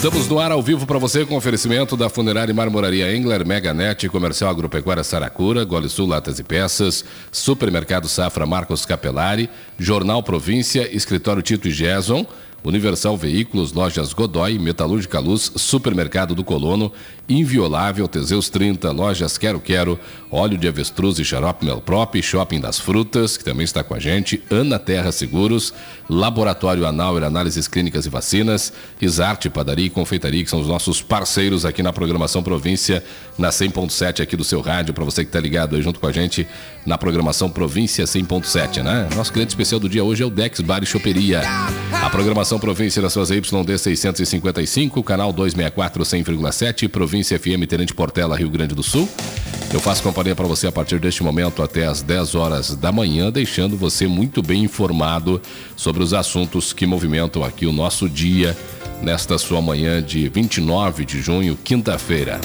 [0.00, 4.48] Estamos no ar ao vivo para você com oferecimento da Funerária Marmoraria Engler, Meganet, Comercial
[4.48, 11.68] Agropecuária Saracura, Gole Sul Latas e Peças, Supermercado Safra Marcos Capelari, Jornal Província, Escritório Tito
[11.68, 12.24] e Gerson,
[12.64, 16.92] Universal Veículos, Lojas Godoy, Metalúrgica Luz, Supermercado do Colono,
[17.28, 19.98] Inviolável, Teseus 30, Lojas Quero Quero,
[20.30, 24.42] Óleo de Avestruz e Xarope Melprop, Shopping das Frutas, que também está com a gente,
[24.50, 25.72] Ana Terra Seguros,
[26.10, 31.64] Laboratório Anauer Análises Clínicas e Vacinas, Isarte Padaria e Confeitaria, que são os nossos parceiros
[31.64, 33.04] aqui na programação Província,
[33.38, 36.12] na 100.7 aqui do seu rádio, para você que está ligado aí junto com a
[36.12, 36.48] gente
[36.84, 39.08] na programação Província 100.7, né?
[39.14, 41.42] Nosso cliente especial do dia hoje é o Dex Bar e Choperia.
[41.92, 48.50] A programação Província nas suas YD 655, canal 264 100,7, Província FM Tenente Portela, Rio
[48.50, 49.08] Grande do Sul.
[49.72, 53.30] Eu faço companhia para você a partir deste momento até as 10 horas da manhã,
[53.30, 55.40] deixando você muito bem informado
[55.80, 58.54] sobre os assuntos que movimentam aqui o nosso dia
[59.00, 62.38] nesta sua manhã de 29 de junho, quinta-feira.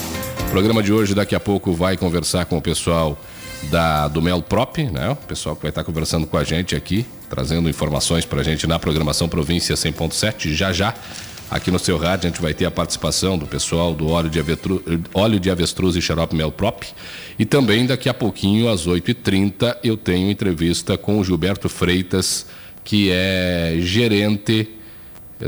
[0.48, 3.22] O programa de hoje daqui a pouco vai conversar com o pessoal
[3.70, 5.10] da do Mel Prop, né?
[5.10, 8.66] O pessoal que vai estar conversando com a gente aqui, trazendo informações para a gente
[8.68, 10.94] na programação Província 100.7 já já.
[11.52, 14.40] Aqui no seu rádio a gente vai ter a participação do pessoal do óleo de,
[14.40, 14.82] avetru,
[15.14, 16.84] óleo de avestruz e xarope Mel Prop.
[17.38, 22.46] E também daqui a pouquinho, às 8h30, eu tenho entrevista com o Gilberto Freitas,
[22.86, 24.70] que é gerente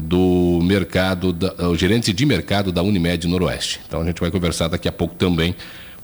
[0.04, 3.80] do mercado, da, o gerente de mercado da Unimed Noroeste.
[3.88, 5.56] Então a gente vai conversar daqui a pouco também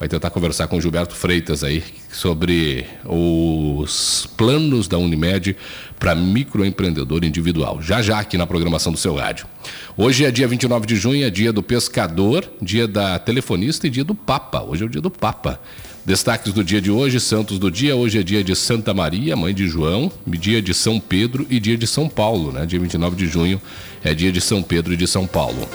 [0.03, 5.55] vai tentar conversar com o Gilberto Freitas aí sobre os planos da Unimed
[5.97, 7.81] para microempreendedor individual.
[7.81, 9.47] Já já aqui na programação do seu rádio.
[9.95, 14.03] Hoje é dia 29 de junho, é dia do pescador, dia da telefonista e dia
[14.03, 14.61] do Papa.
[14.61, 15.57] Hoje é o dia do Papa.
[16.05, 17.95] Destaques do dia de hoje, santos do dia.
[17.95, 21.77] Hoje é dia de Santa Maria, mãe de João, dia de São Pedro e dia
[21.77, 22.65] de São Paulo, né?
[22.65, 23.61] Dia 29 de junho
[24.03, 25.65] é dia de São Pedro e de São Paulo.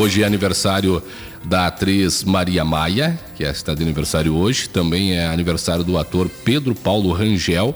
[0.00, 1.00] Hoje é aniversário
[1.44, 4.68] da atriz Maria Maia, que é está de aniversário hoje.
[4.68, 7.72] Também é aniversário do ator Pedro Paulo Rangel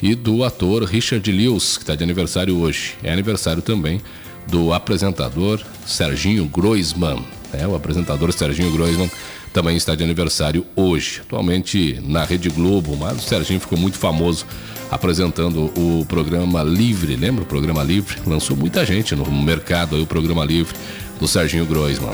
[0.00, 2.94] e do ator Richard Lewis, que está de aniversário hoje.
[3.02, 4.00] É aniversário também
[4.48, 7.22] do apresentador Serginho Groisman.
[7.52, 9.10] É, o apresentador Serginho Groisman
[9.52, 11.20] também está de aniversário hoje.
[11.22, 14.46] Atualmente na Rede Globo, mas o Serginho ficou muito famoso
[14.90, 17.16] apresentando o programa Livre.
[17.16, 18.16] Lembra o programa Livre?
[18.26, 20.74] Lançou muita gente no mercado aí, o programa Livre
[21.20, 22.10] do Serginho Groisman.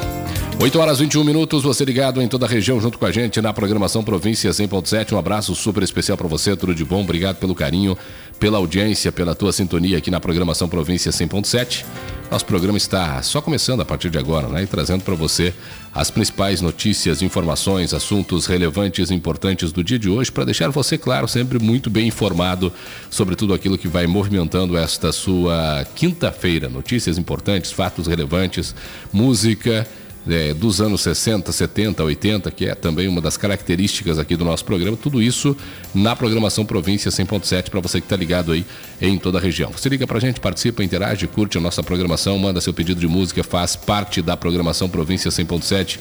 [0.58, 3.52] 8 horas 21 minutos, você ligado em toda a região junto com a gente na
[3.52, 5.12] programação Província 100.7.
[5.12, 7.02] Um abraço super especial para você, tudo de bom.
[7.02, 7.96] Obrigado pelo carinho,
[8.40, 11.84] pela audiência, pela tua sintonia aqui na programação Província 100.7.
[12.28, 14.64] Nosso programa está só começando a partir de agora, né?
[14.64, 15.54] E trazendo para você
[15.94, 20.98] as principais notícias, informações, assuntos relevantes e importantes do dia de hoje, para deixar você,
[20.98, 22.72] claro, sempre muito bem informado
[23.08, 26.68] sobre tudo aquilo que vai movimentando esta sua quinta-feira.
[26.68, 28.74] Notícias importantes, fatos relevantes,
[29.12, 29.86] música
[30.28, 34.64] é, dos anos 60, 70, 80, que é também uma das características aqui do nosso
[34.64, 34.96] programa.
[34.96, 35.56] Tudo isso
[35.94, 38.64] na programação Província 100.7 para você que está ligado aí
[39.00, 39.70] em toda a região.
[39.70, 43.06] Você liga para a gente, participa, interage, curte a nossa programação, manda seu pedido de
[43.06, 45.98] música, faz parte da programação Província 100.7,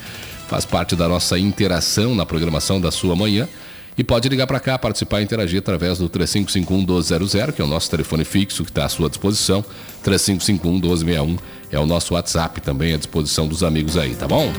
[0.48, 3.48] faz parte da nossa interação na programação da sua manhã.
[3.98, 7.90] E pode ligar para cá, participar e interagir através do 3551-1200, que é o nosso
[7.90, 9.64] telefone fixo que está à sua disposição.
[10.04, 11.40] 3551-1261
[11.72, 14.52] é o nosso WhatsApp também à disposição dos amigos aí, tá bom?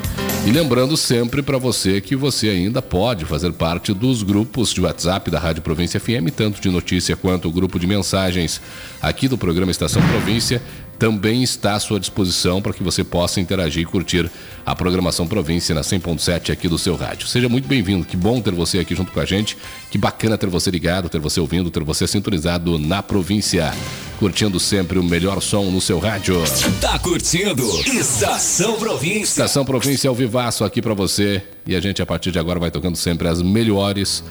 [0.47, 5.30] E lembrando sempre para você que você ainda pode fazer parte dos grupos de WhatsApp
[5.30, 8.60] da Rádio Província FM, tanto de notícia quanto o grupo de mensagens
[9.03, 10.62] aqui do programa Estação Província
[10.98, 14.30] também está à sua disposição para que você possa interagir e curtir
[14.64, 17.28] a programação Província na 100.7 aqui do seu rádio.
[17.28, 19.56] Seja muito bem-vindo, que bom ter você aqui junto com a gente,
[19.90, 23.72] que bacana ter você ligado, ter você ouvindo, ter você sintonizado na província,
[24.18, 26.42] curtindo sempre o melhor som no seu rádio.
[26.80, 27.64] Tá curtindo?
[27.86, 29.22] Estação Província.
[29.22, 32.70] Estação Província ao vivaço aqui para você e a gente a partir de agora vai
[32.70, 34.24] tocando sempre as melhores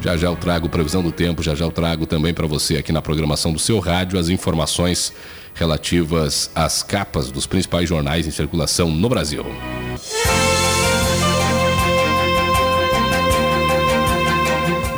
[0.00, 2.90] já já eu trago previsão do tempo, já já eu trago também para você aqui
[2.90, 5.12] na programação do seu rádio as informações
[5.54, 9.44] relativas às capas dos principais jornais em circulação no Brasil.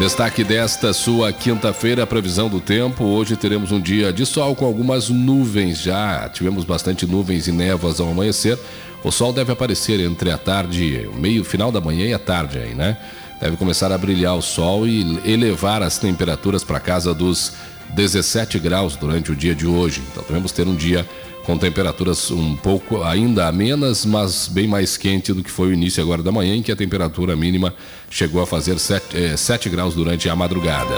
[0.03, 3.05] Destaque desta sua quinta-feira, a previsão do tempo.
[3.05, 6.29] Hoje teremos um dia de sol com algumas nuvens já.
[6.29, 8.59] Tivemos bastante nuvens e névoas ao amanhecer.
[9.05, 12.75] O sol deve aparecer entre a tarde, meio final da manhã e a tarde aí,
[12.75, 12.97] né?
[13.41, 17.53] Deve começar a brilhar o sol e elevar as temperaturas para casa dos
[17.94, 20.03] 17 graus durante o dia de hoje.
[20.11, 21.06] Então devemos ter um dia
[21.44, 26.03] com temperaturas um pouco ainda amenas, mas bem mais quente do que foi o início
[26.03, 27.75] agora da manhã, em que a temperatura mínima
[28.09, 30.94] chegou a fazer 7, é, 7 graus durante a madrugada.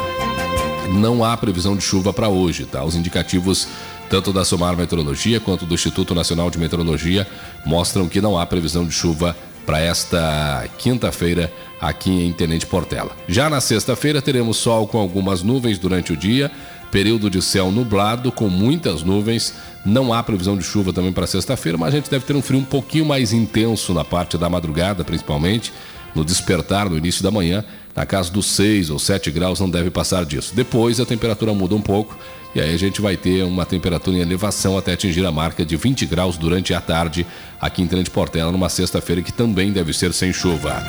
[0.92, 2.84] Não há previsão de chuva para hoje, tá?
[2.84, 3.66] Os indicativos
[4.10, 7.26] tanto da Somar Meteorologia quanto do Instituto Nacional de Meteorologia
[7.64, 11.50] mostram que não há previsão de chuva para esta quinta-feira
[11.80, 13.10] aqui em Tenente Portela.
[13.26, 16.50] Já na sexta-feira teremos sol com algumas nuvens durante o dia,
[16.90, 19.54] período de céu nublado com muitas nuvens.
[19.84, 22.60] Não há previsão de chuva também para sexta-feira, mas a gente deve ter um frio
[22.60, 25.72] um pouquinho mais intenso na parte da madrugada, principalmente
[26.14, 27.64] no despertar no início da manhã,
[27.94, 30.52] na casa dos 6 ou 7 graus não deve passar disso.
[30.54, 32.16] Depois a temperatura muda um pouco
[32.54, 35.76] e aí a gente vai ter uma temperatura em elevação até atingir a marca de
[35.76, 37.26] 20 graus durante a tarde
[37.60, 40.80] aqui em Trente Portela, numa sexta-feira que também deve ser sem chuva.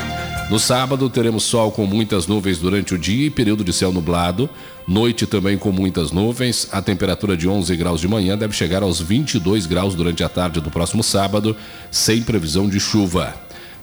[0.48, 4.48] No sábado teremos sol com muitas nuvens durante o dia e período de céu nublado.
[4.88, 6.68] Noite também com muitas nuvens.
[6.72, 10.62] A temperatura de 11 graus de manhã deve chegar aos 22 graus durante a tarde
[10.62, 11.58] do próximo sábado,
[11.90, 13.34] sem previsão de chuva.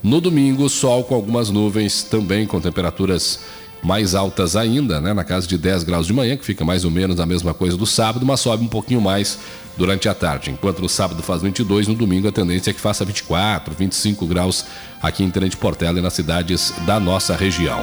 [0.03, 3.39] No domingo, sol com algumas nuvens, também com temperaturas
[3.83, 5.13] mais altas ainda, né?
[5.13, 7.77] Na casa de 10 graus de manhã, que fica mais ou menos a mesma coisa
[7.77, 9.39] do sábado, mas sobe um pouquinho mais
[9.77, 10.51] durante a tarde.
[10.51, 14.65] Enquanto no sábado faz 22, no domingo a tendência é que faça 24, 25 graus
[15.03, 17.81] aqui em Tenente Portela e nas cidades da nossa região.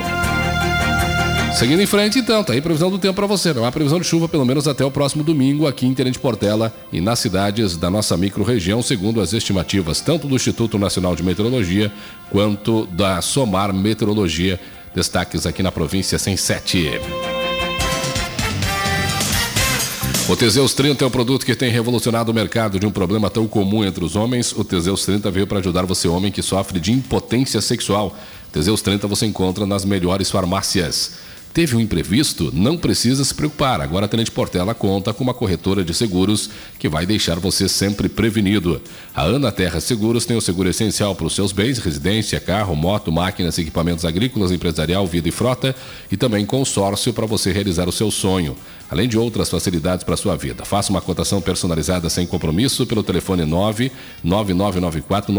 [1.53, 3.53] Seguindo em frente, então, tá aí previsão do tempo para você.
[3.53, 6.73] Não há previsão de chuva, pelo menos até o próximo domingo, aqui em Tenente Portela
[6.91, 11.91] e nas cidades da nossa micro-região, segundo as estimativas tanto do Instituto Nacional de Meteorologia
[12.29, 14.59] quanto da Somar Meteorologia.
[14.95, 16.91] Destaques aqui na província 107.
[20.29, 23.47] O Teseus 30 é um produto que tem revolucionado o mercado de um problema tão
[23.47, 24.51] comum entre os homens.
[24.51, 28.15] O Teseus 30 veio para ajudar você, homem que sofre de impotência sexual.
[28.53, 31.28] Teseus 30 você encontra nas melhores farmácias.
[31.51, 32.51] Teve um imprevisto?
[32.53, 33.81] Não precisa se preocupar.
[33.81, 36.47] Agora a Tenente Portela conta com uma corretora de seguros
[36.77, 38.79] que vai deixar você sempre prevenido.
[39.15, 43.11] A Ana Terra Seguros tem o seguro essencial para os seus bens, residência, carro, moto,
[43.11, 45.75] máquinas, equipamentos agrícolas, empresarial, vida e frota
[46.11, 48.55] e também consórcio para você realizar o seu sonho.
[48.91, 50.63] Além de outras facilidades para a sua vida.
[50.65, 55.33] Faça uma cotação personalizada sem compromisso pelo telefone 99994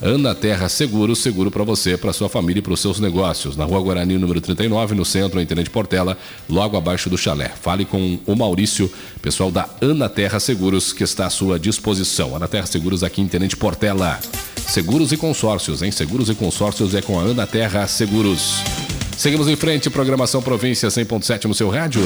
[0.00, 0.02] 9821.
[0.02, 3.56] Ana Terra Seguro, seguro para você, para sua família e para os seus negócios.
[3.56, 6.16] Na Rua Guarani, número 39, no centro, em Tenente Portela,
[6.48, 7.50] logo abaixo do chalé.
[7.60, 12.34] Fale com o Maurício, pessoal da Ana Terra Seguros, que está à sua disposição.
[12.34, 14.18] Ana Terra Seguros aqui em Tenente Portela.
[14.66, 18.62] Seguros e consórcios, em Seguros e consórcios é com a Ana Terra Seguros.
[19.18, 22.02] Seguimos em frente, programação Província 100.7 no seu rádio.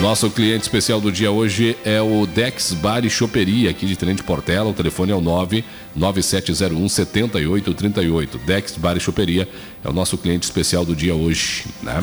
[0.00, 4.22] Nosso cliente especial do dia hoje é o Dex Bar e Choperia, aqui de Tenente
[4.22, 4.70] Portela.
[4.70, 8.38] O telefone é o 99701 7838.
[8.38, 9.48] Dex Bar e Choperia
[9.84, 12.00] é o nosso cliente especial do dia hoje, né?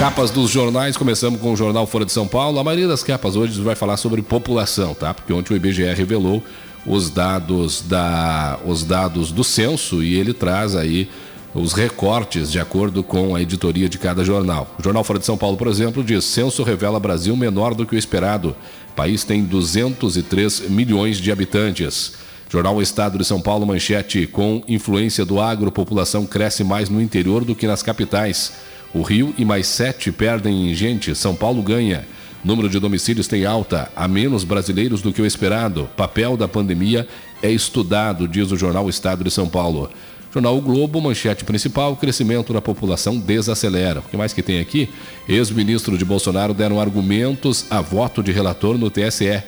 [0.00, 2.58] Capas dos jornais, começamos com o jornal Fora de São Paulo.
[2.58, 5.14] A maioria das capas hoje vai falar sobre população, tá?
[5.14, 6.42] Porque ontem o IBGE revelou
[6.84, 11.08] os dados da os dados do censo e ele traz aí
[11.54, 14.72] os recortes de acordo com a editoria de cada jornal.
[14.78, 17.94] O Jornal Fora de São Paulo, por exemplo, diz: censo revela Brasil menor do que
[17.94, 18.54] o esperado.
[18.90, 22.14] O país tem 203 milhões de habitantes.
[22.48, 27.44] Jornal Estado de São Paulo, manchete: com influência do agro, população cresce mais no interior
[27.44, 28.52] do que nas capitais.
[28.92, 31.14] O Rio e mais sete perdem em gente.
[31.14, 32.04] São Paulo ganha.
[32.42, 35.88] Número de domicílios tem alta, há menos brasileiros do que o esperado.
[35.94, 37.06] Papel da pandemia
[37.42, 39.90] é estudado, diz o jornal Estado de São Paulo.
[40.32, 43.98] Jornal o Globo, manchete principal, crescimento da população desacelera.
[43.98, 44.88] O que mais que tem aqui?
[45.28, 49.42] Ex-ministro de Bolsonaro deram argumentos a voto de relator no TSE.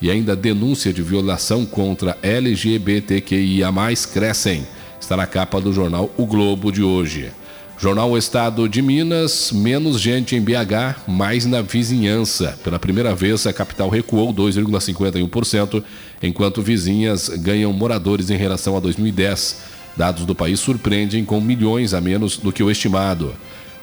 [0.00, 3.68] E ainda denúncia de violação contra LGBTQIA+,
[4.12, 4.64] crescem.
[5.00, 7.32] Está na capa do jornal O Globo de hoje.
[7.76, 12.56] Jornal O Estado de Minas, menos gente em BH, mais na vizinhança.
[12.62, 15.82] Pela primeira vez, a capital recuou 2,51%,
[16.22, 19.67] enquanto vizinhas ganham moradores em relação a 2010.
[19.98, 23.34] Dados do país surpreendem com milhões a menos do que o estimado.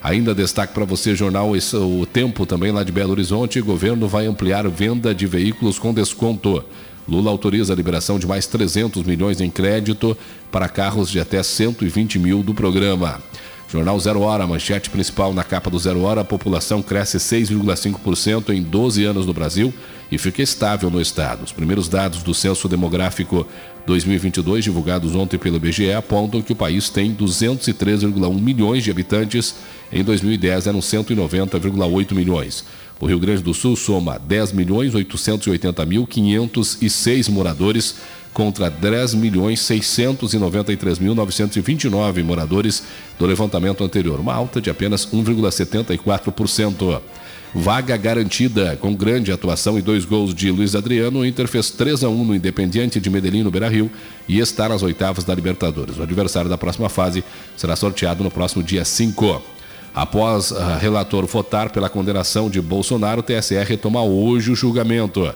[0.02, 3.60] Ainda destaque para você, jornal O Tempo, também lá de Belo Horizonte.
[3.60, 6.64] Governo vai ampliar venda de veículos com desconto.
[7.06, 10.18] Lula autoriza a liberação de mais 300 milhões em crédito
[10.50, 13.22] para carros de até 120 mil do programa.
[13.76, 18.64] Jornal Zero Hora, manchete principal na capa do Zero Hora: a população cresce 6,5% em
[18.64, 19.74] 12 anos no Brasil
[20.10, 21.44] e fica estável no estado.
[21.44, 23.46] Os primeiros dados do Censo Demográfico
[23.86, 29.56] 2022, divulgados ontem pelo IBGE, apontam que o país tem 203,1 milhões de habitantes.
[29.92, 32.64] Em 2010 eram 190,8 milhões.
[32.98, 37.96] O Rio Grande do Sul soma 10 milhões 880 mil 506 moradores
[38.36, 42.84] contra 10 milhões 693 mil 929 moradores
[43.18, 47.02] do levantamento anterior, uma alta de apenas 1,74%.
[47.58, 52.04] Vaga garantida, com grande atuação e dois gols de Luiz Adriano, o Inter fez 3
[52.04, 53.90] a 1 no Independiente de Medellín, no Beira-Rio,
[54.28, 55.98] e está nas oitavas da Libertadores.
[55.98, 57.24] O adversário da próxima fase
[57.56, 59.42] será sorteado no próximo dia 5.
[59.96, 65.34] Após uh, relator votar pela condenação de Bolsonaro, o TSE retoma hoje o julgamento.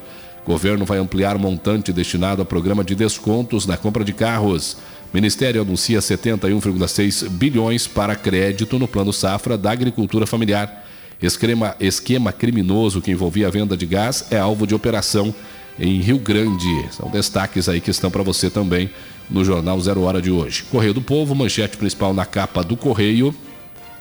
[0.50, 4.78] Governo vai ampliar o montante destinado ao programa de descontos na compra de carros.
[5.14, 10.88] Ministério anuncia 71,6 bilhões para crédito no Plano Safra da Agricultura Familiar.
[11.22, 15.36] Esquema, esquema criminoso que envolvia a venda de gás é alvo de operação
[15.78, 16.88] em Rio Grande.
[16.90, 18.90] São destaques aí que estão para você também
[19.30, 20.64] no Jornal Zero Hora de hoje.
[20.64, 23.36] Correio do Povo, manchete principal na capa do Correio.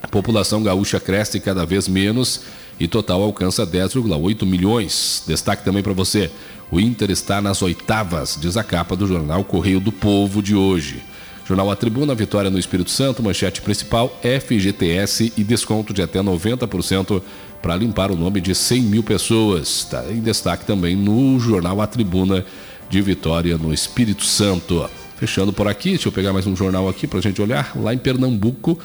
[0.02, 2.40] A população gaúcha cresce cada vez menos
[2.78, 5.22] e total alcança 10,8 milhões.
[5.26, 6.30] Destaque também para você:
[6.70, 11.02] o Inter está nas oitavas, diz a capa do jornal Correio do Povo de hoje.
[11.46, 17.22] Jornal A Tribuna, vitória no Espírito Santo, manchete principal, FGTS e desconto de até 90%
[17.62, 19.68] para limpar o nome de 100 mil pessoas.
[19.68, 22.44] Está em destaque também no Jornal A Tribuna
[22.90, 24.88] de Vitória no Espírito Santo.
[25.16, 27.72] Fechando por aqui, deixa eu pegar mais um jornal aqui para a gente olhar.
[27.74, 28.78] Lá em Pernambuco,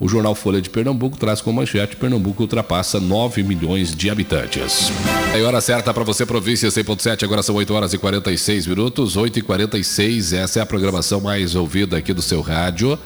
[0.00, 4.90] o jornal Folha de Pernambuco traz como manchete: Pernambuco ultrapassa 9 milhões de habitantes.
[5.34, 7.22] É hora certa para você, província 100.7.
[7.22, 9.16] Agora são 8 horas e 46 minutos.
[9.16, 12.98] 8 e 46 Essa é a programação mais ouvida aqui do seu rádio.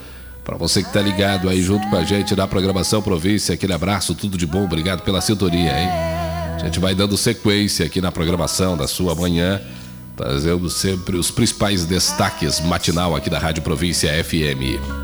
[0.44, 4.14] Para você que está ligado aí junto com a gente na programação Província, aquele abraço,
[4.14, 5.88] tudo de bom, obrigado pela sintonia, hein?
[6.60, 9.60] A gente vai dando sequência aqui na programação da sua manhã,
[10.14, 15.03] trazendo sempre os principais destaques matinal aqui da Rádio Província FM.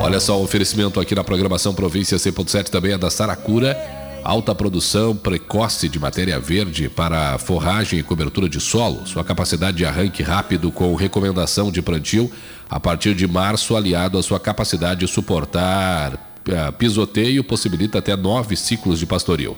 [0.00, 3.76] Olha só, o oferecimento aqui na programação Província 100.7 também é da Saracura.
[4.24, 9.06] Alta produção precoce de matéria verde para forragem e cobertura de solo.
[9.06, 12.30] Sua capacidade de arranque rápido com recomendação de plantio
[12.68, 18.56] a partir de março, aliado à sua capacidade de suportar uh, pisoteio, possibilita até nove
[18.56, 19.56] ciclos de pastoril.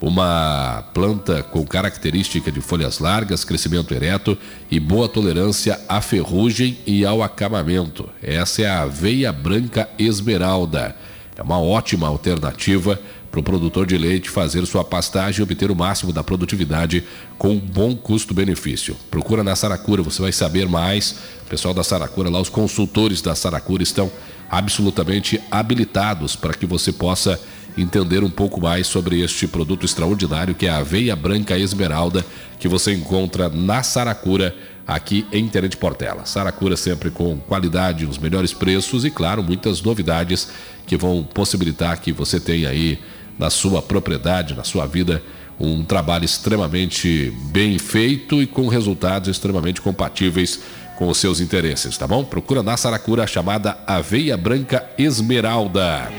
[0.00, 4.36] Uma planta com característica de folhas largas, crescimento ereto
[4.70, 8.08] e boa tolerância à ferrugem e ao acabamento.
[8.22, 10.96] Essa é a aveia branca esmeralda.
[11.36, 12.98] É uma ótima alternativa
[13.30, 17.04] para o produtor de leite fazer sua pastagem e obter o máximo da produtividade
[17.38, 18.96] com um bom custo-benefício.
[19.10, 21.14] Procura na Saracura, você vai saber mais.
[21.44, 24.10] O pessoal da Saracura lá, os consultores da Saracura estão
[24.50, 27.40] absolutamente habilitados para que você possa
[27.76, 32.24] entender um pouco mais sobre este produto extraordinário que é a aveia branca esmeralda
[32.58, 34.54] que você encontra na Saracura
[34.86, 36.26] aqui em Tenente Portela.
[36.26, 40.48] Saracura sempre com qualidade, os melhores preços e claro, muitas novidades
[40.86, 42.98] que vão possibilitar que você tenha aí
[43.38, 45.22] na sua propriedade, na sua vida,
[45.58, 50.60] um trabalho extremamente bem feito e com resultados extremamente compatíveis
[50.98, 52.22] com os seus interesses, tá bom?
[52.22, 56.10] Procura na Saracura a chamada Aveia Branca Esmeralda.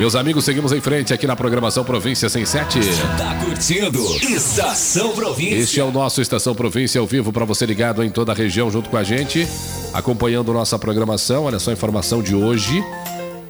[0.00, 2.78] Meus amigos, seguimos em frente aqui na programação Província 107.
[2.78, 5.58] Está curtindo Estação Província.
[5.58, 8.70] Este é o nosso Estação Província ao vivo para você ligado em toda a região
[8.70, 9.46] junto com a gente,
[9.92, 11.44] acompanhando nossa programação.
[11.44, 12.82] Olha só a informação de hoje.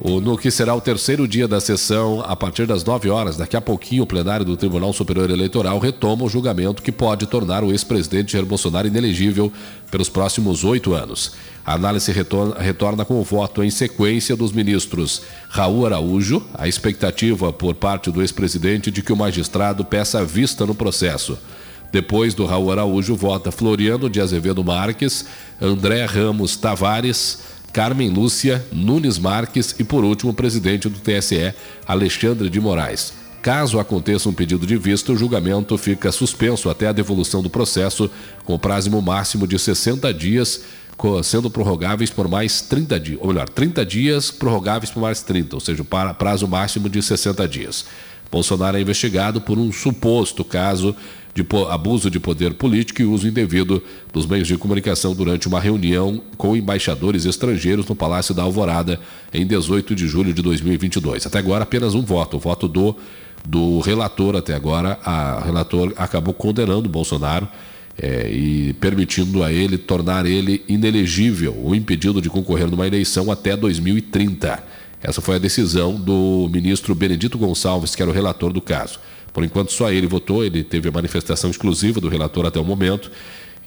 [0.02, 3.60] No que será o terceiro dia da sessão, a partir das 9 horas, daqui a
[3.60, 8.32] pouquinho, o plenário do Tribunal Superior Eleitoral retoma o julgamento que pode tornar o ex-presidente
[8.32, 9.52] Jair Bolsonaro inelegível
[9.90, 11.32] pelos próximos oito anos.
[11.66, 17.52] A análise retorna, retorna com o voto em sequência dos ministros Raul Araújo, a expectativa
[17.52, 21.36] por parte do ex-presidente de que o magistrado peça vista no processo.
[21.92, 25.26] Depois do Raul Araújo, vota Floriano de Azevedo Marques,
[25.60, 27.40] André Ramos Tavares,
[27.72, 31.54] Carmen Lúcia, Nunes Marques e, por último, o presidente do TSE,
[31.86, 33.12] Alexandre de Moraes.
[33.42, 38.10] Caso aconteça um pedido de vista, o julgamento fica suspenso até a devolução do processo,
[38.44, 40.62] com prazo máximo de 60 dias,
[41.24, 45.60] sendo prorrogáveis por mais 30 dias, ou melhor, 30 dias prorrogáveis por mais 30, ou
[45.60, 45.82] seja,
[46.18, 47.86] prazo máximo de 60 dias.
[48.30, 50.94] Bolsonaro é investigado por um suposto caso
[51.34, 53.82] de abuso de poder político e uso indevido
[54.12, 59.00] dos meios de comunicação durante uma reunião com embaixadores estrangeiros no Palácio da Alvorada
[59.32, 61.26] em 18 de julho de 2022.
[61.26, 62.96] Até agora, apenas um voto, o voto do,
[63.44, 64.34] do relator.
[64.34, 67.48] Até agora, a relator acabou condenando Bolsonaro
[67.96, 73.56] é, e permitindo a ele tornar ele inelegível ou impedido de concorrer numa eleição até
[73.56, 74.62] 2030.
[75.02, 78.98] Essa foi a decisão do ministro Benedito Gonçalves, que era o relator do caso.
[79.32, 83.10] Por enquanto, só ele votou, ele teve a manifestação exclusiva do relator até o momento,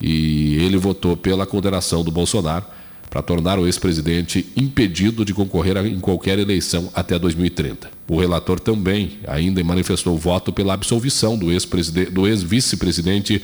[0.00, 2.64] e ele votou pela condenação do Bolsonaro
[3.08, 7.88] para tornar o ex-presidente impedido de concorrer em qualquer eleição até 2030.
[8.08, 13.40] O relator também ainda manifestou voto pela absolvição do ex-vice-presidente,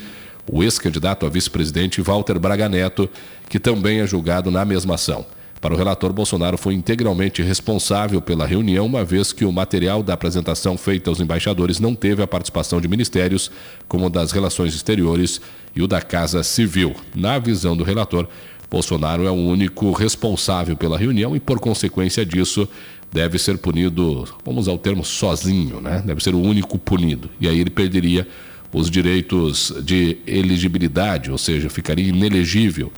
[0.50, 3.09] o ex-candidato a vice-presidente Walter Braga Neto,
[3.49, 5.25] que também é julgado na mesma ação.
[5.61, 10.14] Para o relator, Bolsonaro foi integralmente responsável pela reunião, uma vez que o material da
[10.14, 13.50] apresentação feita aos embaixadores não teve a participação de ministérios,
[13.87, 15.38] como o das Relações Exteriores
[15.76, 16.97] e o da Casa Civil.
[17.14, 18.26] Na visão do relator,
[18.71, 22.67] Bolsonaro é o único responsável pela reunião e, por consequência disso,
[23.12, 26.02] deve ser punido, vamos usar o termo sozinho, né?
[26.07, 27.29] Deve ser o único punido.
[27.38, 28.26] E aí ele perderia
[28.73, 32.90] os direitos de elegibilidade, ou seja, ficaria inelegível,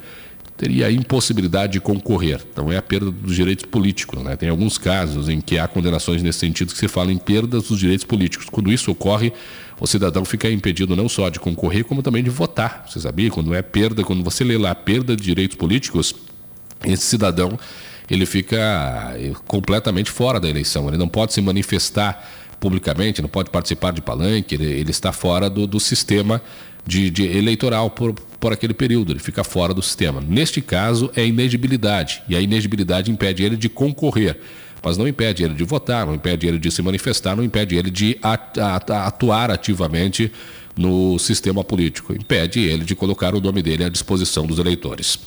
[0.62, 2.40] teria a impossibilidade de concorrer.
[2.52, 4.23] Então é a perda dos direitos políticos.
[4.23, 4.37] Né?
[4.37, 7.81] Tem alguns casos em que há condenações nesse sentido que se fala em perdas dos
[7.81, 8.47] direitos políticos.
[8.49, 9.33] Quando isso ocorre,
[9.81, 12.85] o cidadão fica impedido não só de concorrer, como também de votar.
[12.88, 13.28] Você sabia?
[13.28, 16.14] Quando é perda, quando você lê lá perda de direitos políticos,
[16.85, 17.59] esse cidadão
[18.09, 18.57] ele fica
[19.16, 20.87] eh, completamente fora da eleição.
[20.87, 22.25] Ele não pode se manifestar
[22.61, 26.40] publicamente, não pode participar de palanque, ele, ele está fora do, do sistema
[26.87, 30.21] de, de, eleitoral por, por aquele período, ele fica fora do sistema.
[30.21, 34.39] Neste caso, é inegibilidade, e a inegibilidade impede ele de concorrer,
[34.83, 37.91] mas não impede ele de votar, não impede ele de se manifestar, não impede ele
[37.91, 40.33] de atuar ativamente
[40.77, 45.19] no sistema político, impede ele de colocar o nome dele à disposição dos eleitores.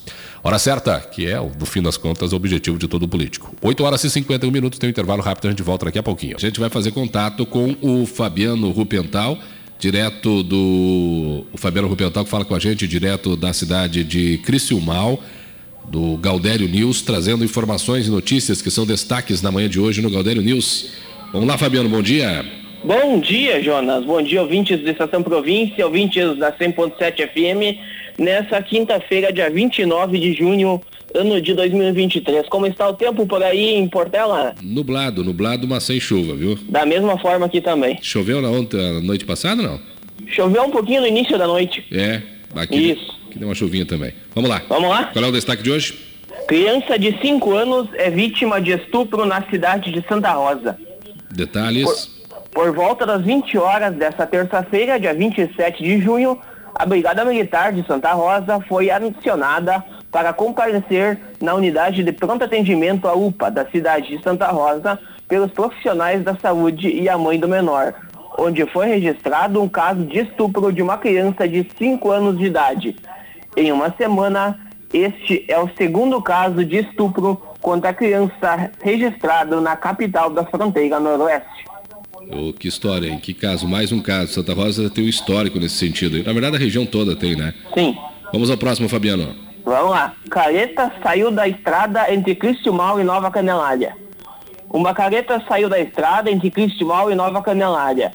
[0.43, 3.55] Hora certa, que é, no fim das contas, o objetivo de todo político.
[3.61, 6.35] 8 horas e 51 minutos, tem um intervalo rápido, a gente volta daqui a pouquinho.
[6.35, 9.39] A gente vai fazer contato com o Fabiano Rupental,
[9.85, 11.45] direto do.
[11.53, 15.19] O Fabiano Rupental que fala com a gente, direto da cidade de Criciúmal,
[15.87, 20.09] do Galdério News, trazendo informações e notícias que são destaques na manhã de hoje no
[20.09, 20.89] Galdério News.
[21.31, 22.43] Vamos lá, Fabiano, bom dia.
[22.83, 24.03] Bom dia, Jonas.
[24.03, 27.77] Bom dia, ouvintes da Estação Província, ouvintes da 100.7 FM
[28.17, 30.81] nessa quinta-feira, dia 29 de junho,
[31.17, 32.47] ano de 2023.
[32.49, 34.55] Como está o tempo por aí em Portela?
[34.61, 36.57] Nublado, nublado, mas sem chuva, viu?
[36.69, 37.97] Da mesma forma aqui também.
[38.01, 39.79] Choveu na ontem, noite passada, não?
[40.27, 41.85] Choveu um pouquinho no início da noite.
[41.91, 42.21] É,
[42.55, 43.17] aqui, Isso.
[43.27, 44.13] aqui deu uma chuvinha também.
[44.33, 44.61] Vamos lá.
[44.67, 45.05] Vamos lá?
[45.05, 45.97] Qual é o destaque de hoje?
[46.47, 50.77] Criança de 5 anos é vítima de estupro na cidade de Santa Rosa.
[51.31, 52.11] Detalhes?
[52.53, 56.39] Por, por volta das 20 horas dessa terça-feira, dia 27 de junho,
[56.73, 59.83] a Brigada Militar de Santa Rosa foi acionada
[60.15, 65.51] para comparecer na unidade de pronto atendimento, a UPA, da cidade de Santa Rosa, pelos
[65.51, 67.93] profissionais da saúde e a mãe do menor,
[68.39, 72.95] onde foi registrado um caso de estupro de uma criança de 5 anos de idade.
[73.57, 74.57] Em uma semana,
[74.93, 80.97] este é o segundo caso de estupro contra a criança registrado na capital da fronteira
[80.97, 81.65] noroeste.
[82.31, 83.19] Oh, que história, hein?
[83.21, 84.31] Que caso, mais um caso.
[84.31, 86.23] Santa Rosa tem um histórico nesse sentido.
[86.23, 87.53] Na verdade, a região toda tem, né?
[87.73, 87.97] Sim.
[88.31, 89.44] Vamos ao próximo, Fabiano.
[89.65, 90.13] Vamos lá.
[90.29, 93.97] Careta saiu da estrada entre Cristiumal e Nova Canelária.
[94.69, 98.11] Uma careta saiu da estrada entre Cristiumal e Nova Canelária,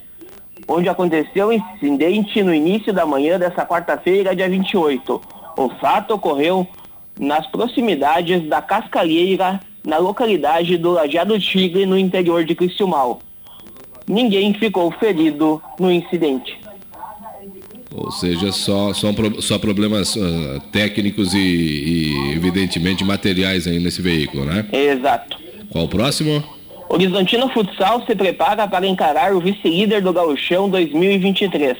[0.69, 5.21] onde aconteceu um incidente no início da manhã dessa quarta-feira, dia 28.
[5.57, 6.67] O fato ocorreu
[7.19, 13.21] nas proximidades da Cascalheira, na localidade do Lajeado Tigre, no interior de Cristiumal
[14.11, 16.59] ninguém ficou ferido no incidente.
[17.92, 19.09] Ou seja, só, só,
[19.40, 24.64] só problemas uh, técnicos e, e, evidentemente, materiais aí nesse veículo, né?
[24.72, 25.37] Exato.
[25.70, 26.42] Qual o próximo?
[26.88, 31.76] Horizontino Futsal se prepara para encarar o vice-líder do Gauchão 2023.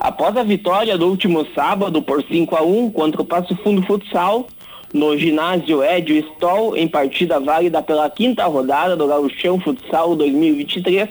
[0.00, 4.46] Após a vitória do último sábado por 5 a 1 contra o Passo Fundo Futsal,
[4.92, 11.08] no ginásio Edio Stoll, em partida válida pela quinta rodada do Gauchão Futsal 2023,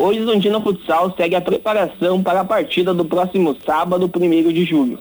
[0.00, 4.98] o Horizontina Futsal segue a preparação para a partida do próximo sábado, 1 de julho.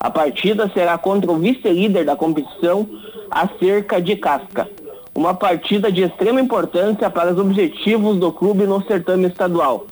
[0.00, 2.84] A partida será contra o vice-líder da competição,
[3.30, 4.68] a Cerca de Casca.
[5.14, 9.86] Uma partida de extrema importância para os objetivos do clube no certame estadual.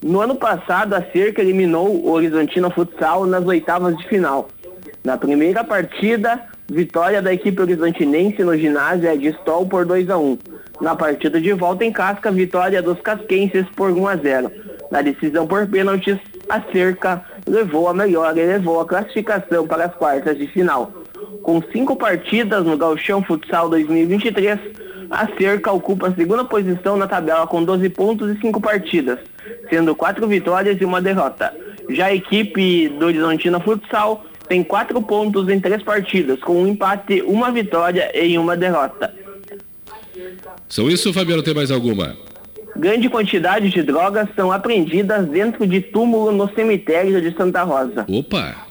[0.00, 4.46] No ano passado, a Cerca eliminou o Horizontina Futsal nas oitavas de final.
[5.02, 10.18] Na primeira partida, vitória da equipe horizontinense no ginásio é de Stol por 2 a
[10.18, 10.38] 1.
[10.80, 14.52] Na partida de volta em casca, vitória dos casquenses por 1 a 0.
[14.90, 19.94] Na decisão por pênaltis, a cerca levou a melhor e levou a classificação para as
[19.94, 20.92] quartas de final.
[21.42, 24.58] Com cinco partidas no Galchão Futsal 2023,
[25.10, 29.18] a cerca ocupa a segunda posição na tabela com 12 pontos e 5 partidas,
[29.70, 31.54] sendo quatro vitórias e uma derrota.
[31.90, 37.22] Já a equipe do Horizontina Futsal tem quatro pontos em três partidas, com um empate,
[37.22, 39.12] uma vitória e uma derrota.
[40.68, 41.42] São isso, Fabiano?
[41.42, 42.16] Tem mais alguma?
[42.76, 48.04] Grande quantidade de drogas são apreendidas dentro de túmulo no cemitério de Santa Rosa.
[48.08, 48.66] Opa!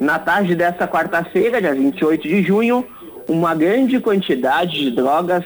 [0.00, 2.86] Na tarde desta quarta-feira, dia 28 de junho,
[3.28, 5.44] uma grande quantidade de drogas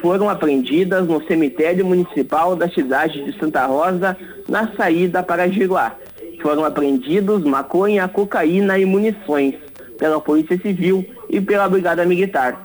[0.00, 4.16] foram apreendidas no cemitério municipal da cidade de Santa Rosa,
[4.48, 5.96] na saída para Giruá.
[6.40, 9.54] Foram apreendidos maconha, cocaína e munições
[9.98, 12.64] pela Polícia Civil e pela Brigada Militar.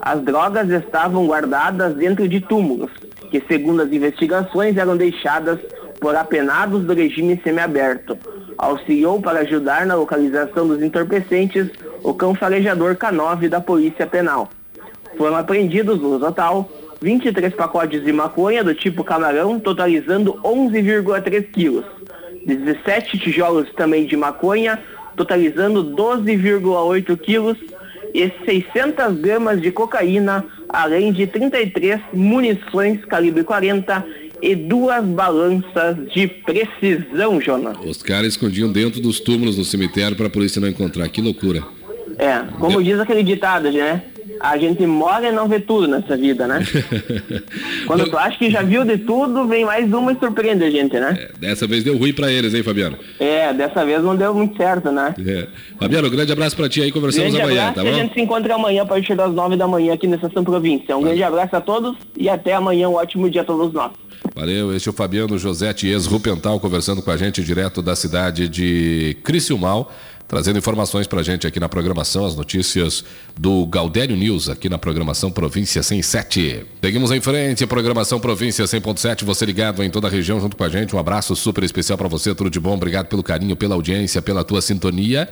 [0.00, 2.90] As drogas estavam guardadas dentro de túmulos,
[3.30, 5.58] que segundo as investigações eram deixadas
[6.00, 8.18] por apenados do regime semiaberto.
[8.58, 11.68] Auxiliou para ajudar na localização dos entorpecentes
[12.02, 14.50] o cão farejador K9 da Polícia Penal.
[15.16, 16.68] Foram apreendidos no total
[17.00, 21.84] 23 pacotes de maconha do tipo camarão, totalizando 11,3 quilos.
[22.46, 24.78] 17 tijolos também de maconha,
[25.16, 27.58] totalizando 12,8 quilos
[28.14, 34.04] e 600 gramas de cocaína, além de 33 munições calibre 40
[34.42, 37.76] e duas balanças de precisão, Jonas.
[37.84, 41.08] Os caras escondiam dentro dos túmulos no cemitério para a polícia não encontrar.
[41.08, 41.62] Que loucura.
[42.18, 44.02] É, como diz aquele ditado, né?
[44.42, 46.66] A gente mora e não vê tudo nessa vida, né?
[47.86, 50.98] Quando tu acha que já viu de tudo, vem mais uma e surpreende a gente,
[50.98, 51.16] né?
[51.16, 52.98] É, dessa vez deu ruim para eles, hein, Fabiano?
[53.20, 55.14] É, dessa vez não deu muito certo, né?
[55.24, 55.46] É.
[55.78, 57.96] Fabiano, um grande abraço para ti aí, conversamos grande amanhã, abraço, tá bom?
[57.96, 60.96] A gente se encontra amanhã a partir das nove da manhã aqui na Estação Província.
[60.96, 63.92] Um grande abraço a todos e até amanhã, um ótimo dia a todos nós.
[64.34, 68.48] Valeu, este é o Fabiano José Ties Rupental conversando com a gente direto da cidade
[68.48, 69.92] de Criciúmal
[70.32, 73.04] trazendo informações para a gente aqui na programação, as notícias
[73.38, 76.64] do Gaudério News, aqui na programação Província 107.
[76.82, 80.70] Seguimos em frente, programação Província 100.7, você ligado em toda a região junto com a
[80.70, 80.96] gente.
[80.96, 82.72] Um abraço super especial para você, tudo de bom.
[82.72, 85.28] Obrigado pelo carinho, pela audiência, pela tua sintonia.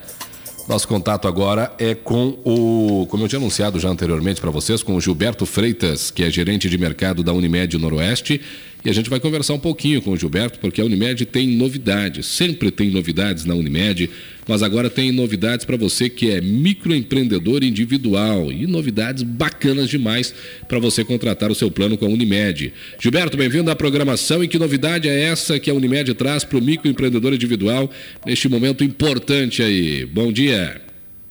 [0.69, 4.95] Nosso contato agora é com o, como eu tinha anunciado já anteriormente para vocês, com
[4.97, 8.39] o Gilberto Freitas, que é gerente de mercado da Unimed Noroeste
[8.85, 12.27] e a gente vai conversar um pouquinho com o Gilberto, porque a Unimed tem novidades,
[12.27, 14.11] sempre tem novidades na Unimed,
[14.49, 20.35] mas agora tem novidades para você que é microempreendedor individual e novidades bacanas demais
[20.67, 22.73] para você contratar o seu plano com a Unimed.
[22.99, 26.63] Gilberto, bem-vindo à programação e que novidade é essa que a Unimed traz para o
[26.63, 27.91] microempreendedor individual
[28.25, 30.07] neste momento importante aí?
[30.07, 30.81] Bom dia.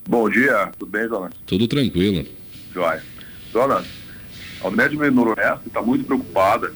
[0.07, 1.33] Bom dia, tudo bem, Jonas?
[1.47, 2.25] Tudo tranquilo.
[2.73, 3.01] Joia.
[3.51, 3.85] Jonas,
[4.61, 6.71] a Unimed Noroeste está muito preocupada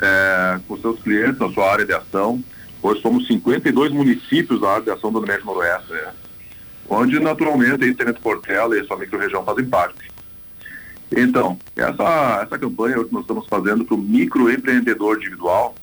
[0.00, 2.42] é, com seus clientes na sua área de ação.
[2.82, 6.12] Hoje somos 52 municípios da área de ação do Unimed Noroeste, né?
[6.88, 10.10] onde naturalmente aí Tenente Portela e a sua micro-região fazem parte.
[11.14, 15.74] Então, essa, essa campanha que nós estamos fazendo para o microempreendedor individual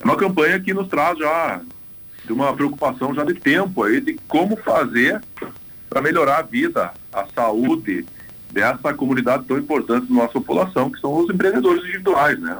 [0.00, 1.60] é uma campanha que nos traz já
[2.24, 5.20] de uma preocupação já de tempo aí de como fazer
[5.88, 8.06] para melhorar a vida, a saúde
[8.50, 12.58] dessa comunidade tão importante da nossa população, que são os empreendedores individuais, né?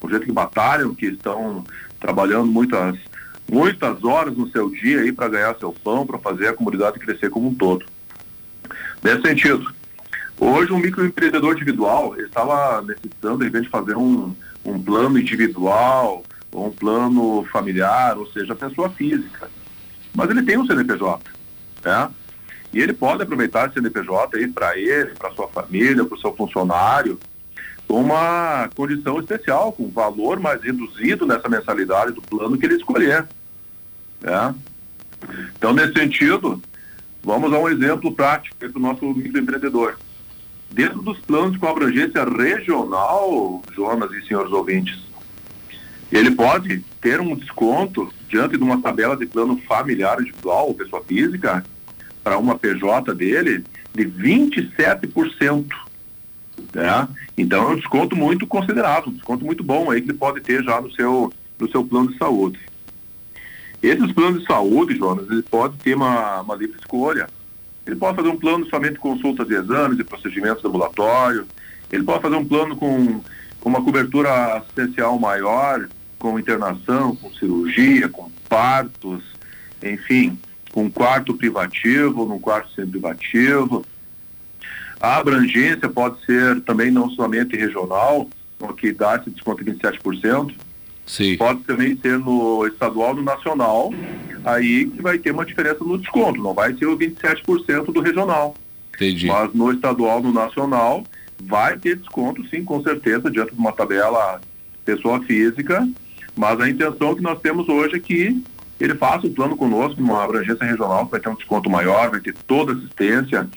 [0.00, 1.64] O jeito que batalham, que estão
[1.98, 2.96] trabalhando muitas,
[3.50, 7.30] muitas horas no seu dia aí para ganhar seu pão, para fazer a comunidade crescer
[7.30, 7.84] como um todo.
[9.02, 9.72] Nesse sentido,
[10.38, 14.34] hoje um microempreendedor individual estava necessitando, de fazer um,
[14.64, 19.50] um plano individual ou um plano familiar, ou seja, pessoa física.
[20.14, 21.20] Mas ele tem um CNPJ,
[21.84, 22.10] né?
[22.72, 26.34] E ele pode aproveitar esse CNPJ aí para ele, para sua família, para o seu
[26.34, 27.18] funcionário,
[27.88, 33.26] uma condição especial, com valor mais reduzido nessa mensalidade do plano que ele escolher.
[34.20, 34.54] Né?
[35.56, 36.62] Então, nesse sentido,
[37.22, 39.96] vamos a um exemplo prático para o nosso microempreendedor.
[40.70, 44.98] Dentro dos planos com abrangência regional, Jonas e senhores ouvintes,
[46.12, 51.02] ele pode ter um desconto diante de uma tabela de plano familiar individual ou pessoa
[51.04, 51.64] física
[52.22, 55.66] para uma PJ dele de 27%.
[56.74, 57.08] Né?
[57.36, 60.62] Então é um desconto muito considerável, um desconto muito bom aí que ele pode ter
[60.62, 62.58] já no seu, no seu plano de saúde.
[63.82, 67.28] Esses planos de saúde, Jonas, ele pode ter uma, uma livre escolha.
[67.86, 71.46] Ele pode fazer um plano somente de consultas de exames e procedimentos ambulatórios.
[71.90, 73.20] Ele pode fazer um plano com,
[73.60, 79.22] com uma cobertura assistencial maior, com internação, com cirurgia, com partos,
[79.80, 80.36] enfim,
[80.72, 83.84] com quarto privativo, num quarto semi-privativo
[85.00, 88.28] a abrangência pode ser também não somente regional,
[88.76, 90.52] que dá esse desconto de 27%.
[91.06, 91.36] Sim.
[91.36, 93.92] Pode também ser no estadual no nacional,
[94.44, 98.54] aí que vai ter uma diferença no desconto, não vai ser o 27% do regional.
[98.94, 99.26] Entendi.
[99.26, 101.04] Mas no estadual no nacional
[101.40, 104.40] vai ter desconto sim, com certeza, diante de uma tabela
[104.84, 105.88] pessoa física,
[106.36, 108.42] mas a intenção que nós temos hoje é que
[108.80, 112.34] ele faça o plano conosco, uma abrangência regional, vai ter um desconto maior, vai ter
[112.46, 113.48] toda assistência,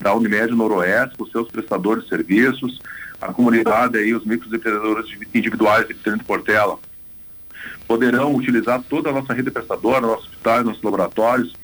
[0.00, 2.80] da Unimed Noroeste, com seus prestadores de serviços,
[3.20, 6.78] a comunidade aí, os microempreendedores individuais de Tenente Portela,
[7.86, 11.54] poderão utilizar toda a nossa rede prestadora, nossos hospitais, nossos laboratórios,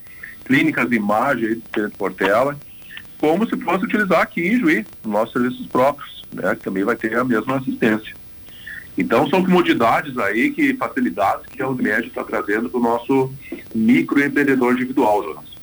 [0.44, 2.58] clínicas de imagem aí de Tenente Portela,
[3.18, 7.16] como se fosse utilizar aqui em Juiz, nossos serviços próprios, né, que também vai ter
[7.16, 8.14] a mesma assistência.
[8.98, 13.32] Então são comodidades aí, que facilidades que a Unimed está trazendo para o nosso
[13.74, 15.55] microempreendedor individual, Jonas.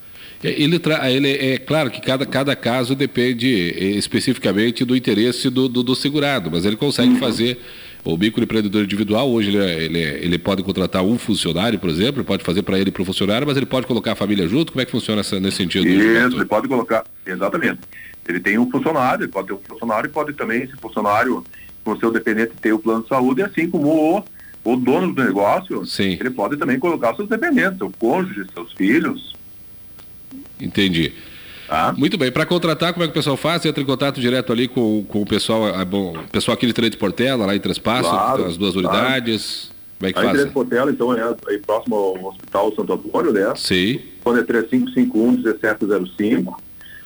[0.43, 1.09] É, ele, tra...
[1.11, 5.95] ele é claro que cada, cada caso depende é, especificamente do interesse do, do, do
[5.95, 7.19] segurado, mas ele consegue uhum.
[7.19, 7.59] fazer
[8.03, 12.43] o microempreendedor individual, hoje ele, é, ele, ele pode contratar um funcionário, por exemplo, pode
[12.43, 14.73] fazer para ele para o funcionário, mas ele pode colocar a família junto?
[14.73, 15.87] Como é que funciona essa, nesse sentido?
[15.87, 17.79] Isso, ele pode colocar, exatamente.
[18.27, 21.45] Ele tem um funcionário, ele pode ter um funcionário e pode também, esse funcionário,
[21.83, 24.23] com seu dependente, ter o plano de saúde, assim como o
[24.63, 26.17] o dono do negócio, Sim.
[26.19, 29.35] ele pode também colocar seus dependentes, seu cônjuge, seus filhos.
[30.59, 31.13] Entendi.
[31.67, 31.93] Tá?
[31.97, 33.65] Muito bem, para contratar, como é que o pessoal faz?
[33.65, 36.73] Entra em contato direto ali com, com o pessoal, ah, bom, o pessoal aqui de
[36.73, 38.89] Trade Portela, lá em Três Passos, Claro, as duas claro.
[38.89, 39.71] unidades.
[39.97, 40.37] Como é que Aí faz?
[40.37, 43.53] Três Portela, então, é aí próximo ao Hospital Santo Antônio, né?
[43.55, 44.01] Sim.
[44.23, 46.55] Quando é 3551-1705.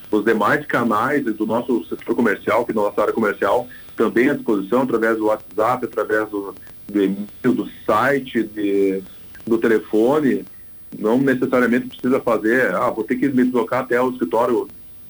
[0.09, 4.83] Os demais canais do nosso setor comercial, que é nossa área comercial, também à disposição,
[4.83, 6.55] através do WhatsApp, através do,
[6.87, 9.03] do e-mail, do site, de,
[9.45, 10.45] do telefone.
[10.97, 14.67] Não necessariamente precisa fazer, ah, vou ter que me deslocar até o escritório,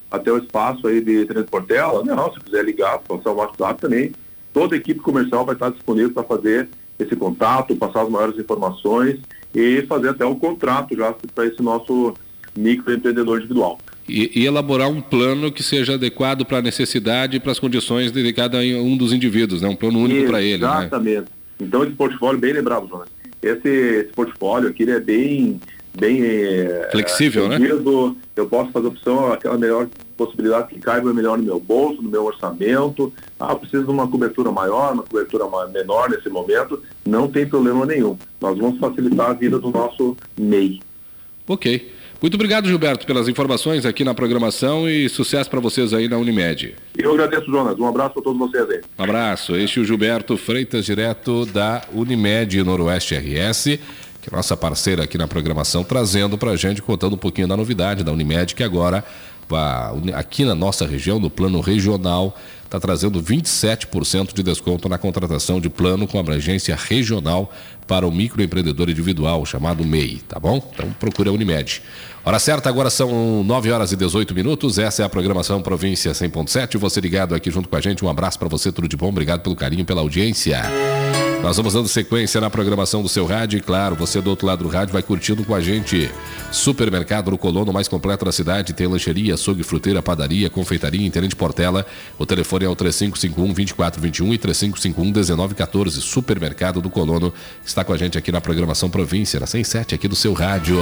[0.10, 2.04] até o espaço aí de Transportela.
[2.04, 4.12] Não, se quiser ligar, passar o WhatsApp também.
[4.54, 9.20] Toda a equipe comercial vai estar disponível para fazer esse contato, passar as maiores informações
[9.54, 12.14] e fazer até um contrato já para esse nosso
[12.56, 13.80] microempreendedor individual.
[14.10, 18.12] E, e elaborar um plano que seja adequado para a necessidade e para as condições
[18.12, 19.68] de cada um dos indivíduos, né?
[19.68, 20.80] Um plano único para ele, né?
[20.80, 21.26] Exatamente.
[21.60, 23.10] Então esse portfólio, bem lembrado, Jonas.
[23.42, 25.60] Esse, esse portfólio aqui é bem,
[25.98, 27.58] bem é, Flexível, né?
[27.58, 28.18] reduzido.
[28.36, 32.26] Eu posso fazer opção, aquela melhor possibilidade que caiba melhor no meu bolso, no meu
[32.26, 33.14] orçamento.
[33.40, 36.82] Ah, preciso de uma cobertura maior, uma cobertura menor nesse momento.
[37.06, 38.18] Não tem problema nenhum.
[38.42, 40.80] Nós vamos facilitar a vida do nosso MEI.
[41.48, 41.92] Ok.
[42.20, 46.74] Muito obrigado, Gilberto, pelas informações aqui na programação e sucesso para vocês aí na Unimed.
[46.98, 47.78] Eu agradeço, Jonas.
[47.78, 48.82] Um abraço para todos vocês aí.
[48.98, 49.56] Um abraço.
[49.56, 53.64] Este é o Gilberto Freitas, direto da Unimed Noroeste RS,
[54.20, 57.56] que é nossa parceira aqui na programação, trazendo para a gente, contando um pouquinho da
[57.56, 59.06] novidade da Unimed, que agora,
[60.16, 62.36] aqui na nossa região, no plano regional,
[62.68, 67.52] está trazendo 27% de desconto na contratação de plano com abrangência regional
[67.88, 70.62] para o microempreendedor individual, chamado MEI, tá bom?
[70.74, 71.82] Então procura a Unimed.
[72.24, 74.78] Hora certa, agora são 9 horas e 18 minutos.
[74.78, 76.78] Essa é a programação Província 100.7.
[76.78, 78.04] Você ligado aqui junto com a gente.
[78.04, 79.08] Um abraço para você, tudo de bom.
[79.08, 80.62] Obrigado pelo carinho, pela audiência.
[81.42, 84.64] Nós vamos dando sequência na programação do seu rádio e, claro, você do outro lado
[84.64, 86.12] do rádio vai curtindo com a gente.
[86.52, 88.74] Supermercado no Colono, mais completo da cidade.
[88.74, 91.86] Tem lancheria, açougue, fruteira, padaria, confeitaria, Internet Portela.
[92.18, 95.92] O telefone é o 3551-2421 e 3551-1914.
[96.02, 97.34] Supermercado do Colono
[97.66, 100.78] está com a gente aqui na programação Província, na 107 aqui do seu rádio.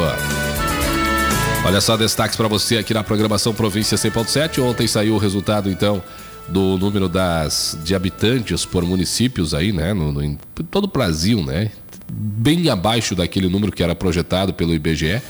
[1.65, 4.61] Olha só, destaques para você aqui na programação Província 100.7.
[4.61, 6.01] Ontem saiu o resultado, então,
[6.47, 9.93] do número das, de habitantes por municípios aí, né?
[9.93, 10.37] No, no- em
[10.69, 11.71] todo o Brasil, né?
[12.11, 15.21] Bem abaixo daquele número que era projetado pelo IBGE.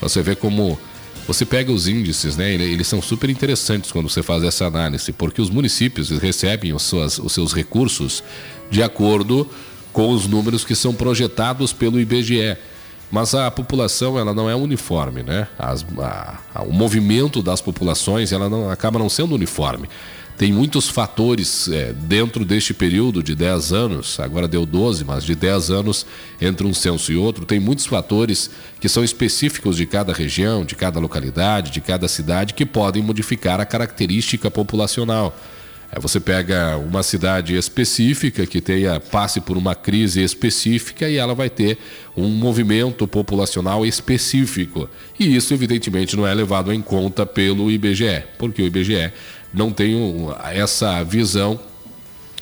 [0.00, 0.78] Você ver como
[1.26, 2.52] você pega os índices, né?
[2.54, 6.82] ele- Eles são super interessantes quando você faz essa análise, porque os municípios recebem os,
[6.82, 8.22] suas- os seus recursos
[8.70, 9.48] de acordo
[9.92, 12.56] com os números que são projetados pelo IBGE.
[13.12, 15.48] Mas a população ela não é uniforme, né?
[15.58, 19.88] As- a- a- o movimento das populações ela não, acaba não sendo uniforme.
[20.40, 25.34] Tem muitos fatores é, dentro deste período de 10 anos, agora deu 12, mas de
[25.34, 26.06] 10 anos
[26.40, 28.50] entre um censo e outro, tem muitos fatores
[28.80, 33.60] que são específicos de cada região, de cada localidade, de cada cidade, que podem modificar
[33.60, 35.36] a característica populacional.
[35.92, 41.34] É, você pega uma cidade específica que tenha passe por uma crise específica e ela
[41.34, 41.76] vai ter
[42.16, 44.88] um movimento populacional específico.
[45.18, 49.12] E isso, evidentemente, não é levado em conta pelo IBGE, porque o IBGE
[49.52, 51.58] não tem um- essa visão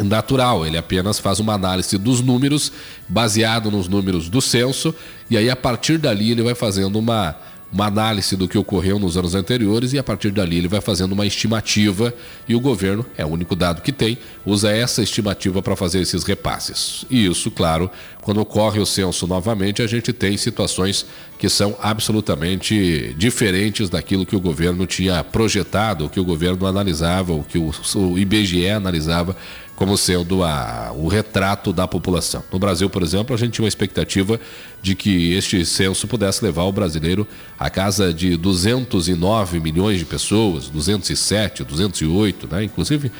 [0.00, 2.70] natural, ele apenas faz uma análise dos números
[3.08, 4.94] baseado nos números do censo
[5.28, 7.34] e aí a partir dali ele vai fazendo uma,
[7.72, 11.12] uma análise do que ocorreu nos anos anteriores e a partir dali ele vai fazendo
[11.12, 12.14] uma estimativa
[12.48, 16.24] e o governo, é o único dado que tem, usa essa estimativa para fazer esses
[16.24, 17.04] repasses.
[17.10, 17.90] E isso, claro,
[18.22, 21.06] quando ocorre o censo novamente, a gente tem situações
[21.38, 27.32] que são absolutamente diferentes daquilo que o governo tinha projetado, o que o governo analisava,
[27.32, 29.36] o que o, IBGE analisava
[29.78, 32.42] como sendo a, o retrato da população.
[32.52, 34.40] No Brasil, por exemplo, a gente tinha uma expectativa
[34.82, 37.24] de que este censo pudesse levar o brasileiro
[37.56, 42.64] à casa de 209 milhões de pessoas, 207, 208, né?
[42.64, 43.12] Inclusive,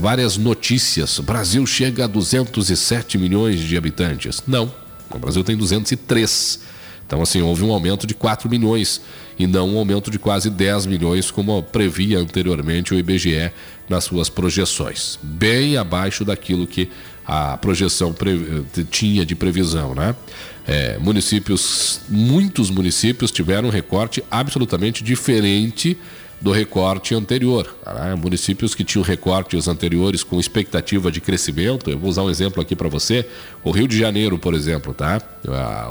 [0.00, 1.16] várias notícias.
[1.20, 4.42] O Brasil chega a 207 milhões de habitantes.
[4.48, 4.74] Não,
[5.14, 6.58] o Brasil tem 203.
[7.10, 9.00] Então, assim, houve um aumento de 4 milhões
[9.36, 13.50] e não um aumento de quase 10 milhões, como previa anteriormente o IBGE
[13.88, 15.18] nas suas projeções.
[15.20, 16.88] Bem abaixo daquilo que
[17.26, 20.14] a projeção pre- tinha de previsão, né?
[20.68, 25.98] É, municípios, muitos municípios tiveram um recorte absolutamente diferente
[26.40, 27.76] do recorte anterior.
[28.20, 32.74] Municípios que tinham recortes anteriores com expectativa de crescimento, eu vou usar um exemplo aqui
[32.74, 33.26] para você,
[33.62, 35.20] o Rio de Janeiro, por exemplo, tá?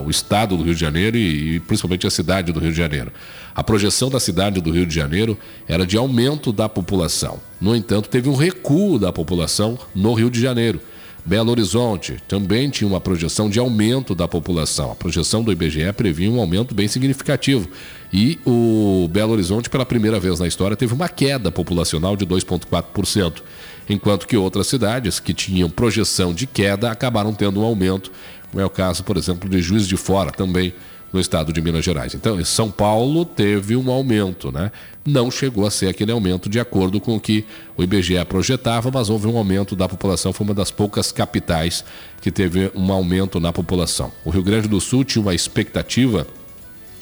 [0.04, 3.12] O estado do Rio de Janeiro e, e principalmente a cidade do Rio de Janeiro.
[3.54, 7.40] A projeção da cidade do Rio de Janeiro era de aumento da população.
[7.62, 10.80] No entanto, teve um recuo da população no Rio de Janeiro.
[11.26, 14.92] Belo Horizonte também tinha uma projeção de aumento da população.
[14.92, 17.68] A projeção do IBGE previa um aumento bem significativo.
[18.12, 23.41] E o Belo Horizonte, pela primeira vez na história, teve uma queda populacional de 2,4%,
[23.88, 28.12] enquanto que outras cidades que tinham projeção de queda acabaram tendo um aumento,
[28.50, 30.74] como é o caso, por exemplo, de Juiz de Fora também
[31.12, 32.13] no estado de Minas Gerais.
[32.13, 34.72] Então, São Paulo teve um aumento, né?
[35.06, 37.45] Não chegou a ser aquele aumento de acordo com o que
[37.76, 40.32] o IBGE projetava, mas houve um aumento da população.
[40.32, 41.84] Foi uma das poucas capitais
[42.22, 44.12] que teve um aumento na população.
[44.24, 46.28] O Rio Grande do Sul tinha uma expectativa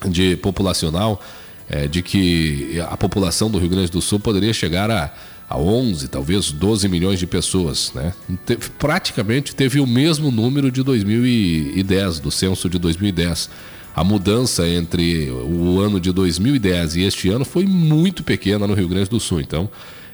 [0.09, 1.21] de populacional
[1.69, 5.13] é, de que a população do Rio Grande do Sul poderia chegar a,
[5.49, 7.91] a 11, talvez 12 milhões de pessoas.
[7.93, 8.13] Né?
[8.77, 13.49] praticamente teve o mesmo número de 2010, do censo de 2010
[13.97, 18.87] a mudança entre o ano de 2010 e este ano foi muito pequena no Rio
[18.87, 19.41] Grande do Sul.
[19.41, 19.67] Então,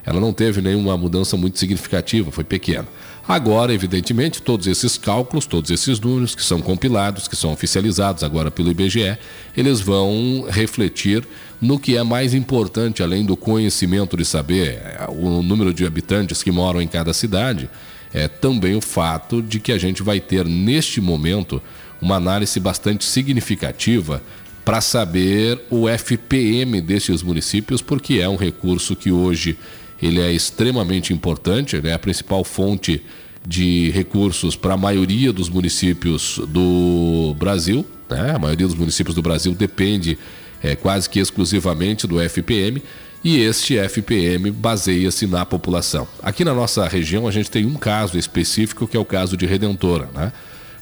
[0.05, 2.87] ela não teve nenhuma mudança muito significativa, foi pequena.
[3.25, 8.51] Agora, evidentemente, todos esses cálculos, todos esses números que são compilados, que são oficializados agora
[8.51, 9.17] pelo IBGE,
[9.55, 11.25] eles vão refletir
[11.61, 16.43] no que é mais importante, além do conhecimento de saber é, o número de habitantes
[16.43, 17.69] que moram em cada cidade,
[18.13, 21.61] é também o fato de que a gente vai ter neste momento
[22.01, 24.21] uma análise bastante significativa
[24.65, 29.57] para saber o FPM desses municípios, porque é um recurso que hoje
[30.05, 33.01] ele é extremamente importante, é a principal fonte
[33.45, 37.85] de recursos para a maioria dos municípios do Brasil.
[38.09, 38.31] Né?
[38.35, 40.17] A maioria dos municípios do Brasil depende
[40.61, 42.81] é, quase que exclusivamente do FPM
[43.23, 46.07] e este FPM baseia-se na população.
[46.21, 49.45] Aqui na nossa região a gente tem um caso específico que é o caso de
[49.45, 50.09] Redentora.
[50.13, 50.31] Né?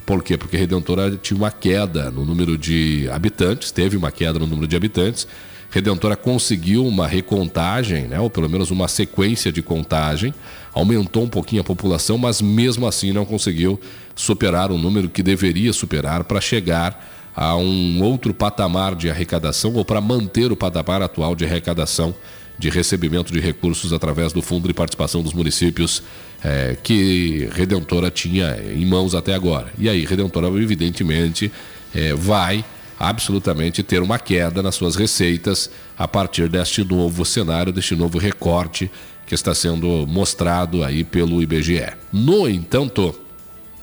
[0.06, 0.38] Por quê?
[0.38, 4.76] Porque Redentora tinha uma queda no número de habitantes, teve uma queda no número de
[4.76, 5.28] habitantes.
[5.72, 10.34] Redentora conseguiu uma recontagem, né, ou pelo menos uma sequência de contagem,
[10.74, 13.80] aumentou um pouquinho a população, mas mesmo assim não conseguiu
[14.14, 19.86] superar o número que deveria superar para chegar a um outro patamar de arrecadação ou
[19.86, 22.14] para manter o patamar atual de arrecadação
[22.60, 26.04] de recebimento de recursos através do Fundo de Participação dos Municípios
[26.44, 29.72] é, que Redentora tinha em mãos até agora.
[29.78, 31.52] E aí, Redentora, evidentemente,
[31.96, 32.64] é, vai
[33.02, 38.92] absolutamente ter uma queda nas suas receitas a partir deste novo cenário, deste novo recorte
[39.26, 41.94] que está sendo mostrado aí pelo IBGE.
[42.14, 43.16] No entanto,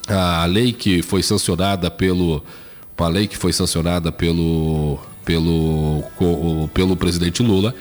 [0.06, 2.42] a lei que foi sancionada pelo
[2.96, 6.02] uma lei que foi sancionada pelo pelo
[6.72, 7.74] pelo presidente Lula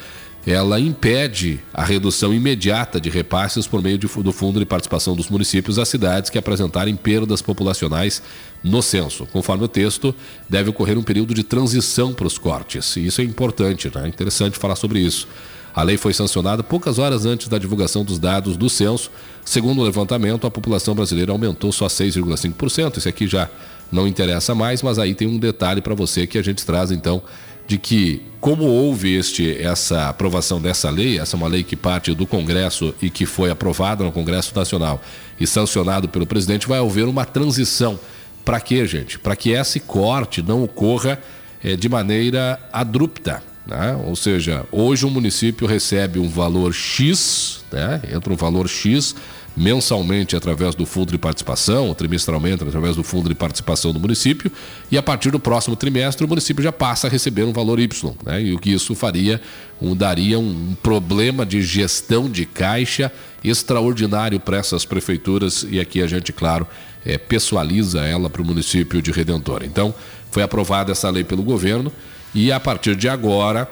[0.48, 5.28] ela impede a redução imediata de repasses por meio de, do Fundo de Participação dos
[5.28, 8.24] Municípios às cidades que apresentarem perdas populacionais
[8.64, 9.26] no censo.
[9.26, 10.16] Conforme o texto,
[10.48, 12.96] deve ocorrer um período de transição para os cortes.
[12.96, 14.06] E isso é importante, né?
[14.06, 15.28] é interessante falar sobre isso.
[15.76, 19.12] A lei foi sancionada poucas horas antes da divulgação dos dados do censo.
[19.44, 22.98] Segundo o levantamento, a população brasileira aumentou só 6,5%.
[22.98, 23.50] Isso aqui já
[23.92, 27.22] não interessa mais, mas aí tem um detalhe para você que a gente traz então
[27.68, 32.14] de que, como houve este, essa aprovação dessa lei, essa é uma lei que parte
[32.14, 35.02] do Congresso e que foi aprovada no Congresso Nacional
[35.40, 38.00] e sancionado pelo presidente, vai haver uma transição.
[38.46, 39.20] Para quê, gente?
[39.20, 41.20] Para que esse corte não ocorra
[41.62, 43.44] é, de maneira abrupta.
[43.66, 44.00] Né?
[44.06, 48.02] Ou seja, hoje o município recebe um valor X, né?
[48.14, 49.14] entra um valor X
[49.58, 54.52] mensalmente através do fundo de participação, trimestralmente através do fundo de participação do município,
[54.92, 58.16] e a partir do próximo trimestre o município já passa a receber um valor Y,
[58.24, 58.40] né?
[58.44, 59.42] E o que isso faria,
[59.82, 63.12] um, daria um problema de gestão de caixa
[63.44, 66.68] extraordinário para essas prefeituras, e aqui a gente, claro,
[67.04, 69.64] é, pessoaliza ela para o município de Redentor.
[69.64, 69.94] Então,
[70.30, 71.92] foi aprovada essa lei pelo governo,
[72.36, 73.68] e a partir de agora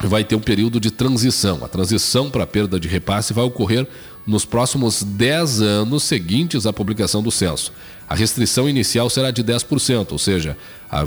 [0.00, 1.64] vai ter um período de transição.
[1.64, 3.86] A transição para a perda de repasse vai ocorrer
[4.26, 7.72] nos próximos 10 anos seguintes à publicação do censo.
[8.08, 10.56] A restrição inicial será de 10%, ou seja,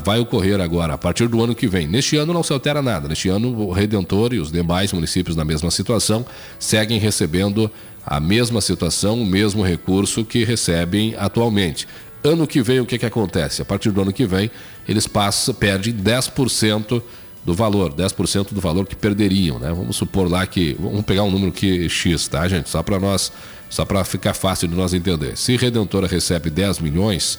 [0.04, 1.86] vai ocorrer agora a partir do ano que vem.
[1.86, 3.08] Neste ano não se altera nada.
[3.08, 6.24] Neste ano, o Redentor e os demais municípios na mesma situação
[6.58, 7.70] seguem recebendo
[8.04, 11.86] a mesma situação, o mesmo recurso que recebem atualmente.
[12.22, 13.62] Ano que vem, o que, que acontece?
[13.62, 14.50] A partir do ano que vem,
[14.86, 17.02] eles passam, perdem 10%
[17.44, 19.72] do valor, 10% do valor que perderiam, né?
[19.72, 22.68] Vamos supor lá que vamos pegar um número que X, tá, gente?
[22.68, 23.32] Só para nós,
[23.68, 25.36] só para ficar fácil de nós entender.
[25.36, 27.38] Se Redentora recebe 10 milhões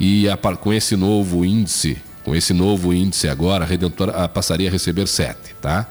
[0.00, 4.72] e a, com esse novo índice, com esse novo índice agora, a Redentora passaria a
[4.72, 5.86] receber 7, tá?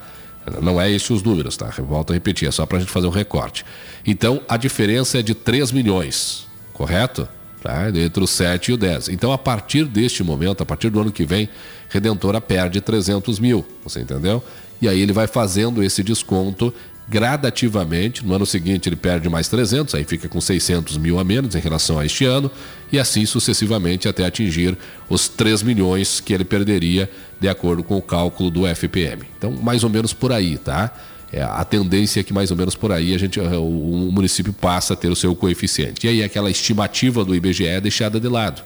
[0.62, 1.74] Não é esses os números, tá?
[1.80, 3.66] Volto a repetir, é só para a gente fazer um recorte.
[4.06, 7.28] Então, a diferença é de 3 milhões, correto?
[7.66, 7.89] Tá?
[7.89, 9.09] Entre o 7 e o 10.
[9.09, 11.49] Então, a partir deste momento, a partir do ano que vem,
[11.89, 14.43] Redentora perde 300 mil, você entendeu?
[14.80, 16.72] E aí ele vai fazendo esse desconto
[17.09, 18.24] gradativamente.
[18.24, 21.59] No ano seguinte ele perde mais 300, aí fica com 600 mil a menos em
[21.59, 22.51] relação a este ano,
[22.91, 24.78] e assim sucessivamente até atingir
[25.09, 27.09] os 3 milhões que ele perderia
[27.39, 29.24] de acordo com o cálculo do FPM.
[29.39, 30.93] Então, mais ou menos por aí, tá?
[31.36, 34.53] É, a tendência é que mais ou menos por aí a gente, o, o município
[34.53, 36.07] passa a ter o seu coeficiente.
[36.07, 38.63] E aí aquela estimativa do IBGE é deixada de lado.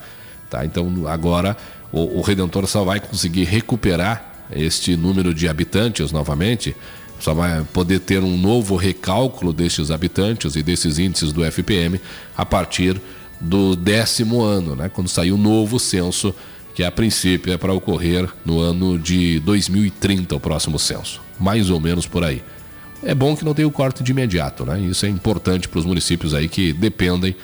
[0.48, 0.64] Tá?
[0.64, 1.56] Então agora
[1.90, 6.76] o, o Redentor só vai conseguir recuperar este número de habitantes novamente,
[7.18, 12.00] só vai poder ter um novo recálculo destes habitantes e desses índices do FPM
[12.36, 13.00] a partir
[13.40, 14.88] do décimo ano, né?
[14.88, 16.32] quando sair o novo censo,
[16.72, 21.20] que a princípio é para ocorrer no ano de 2030, o próximo censo.
[21.36, 22.40] Mais ou menos por aí.
[23.02, 24.78] É bom que não tenha o corte de imediato, né?
[24.80, 27.34] Isso é importante para os municípios aí que dependem